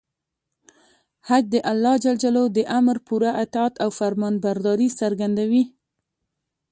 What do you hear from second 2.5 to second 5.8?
د امر پوره اطاعت او فرمانبرداري څرګندوي.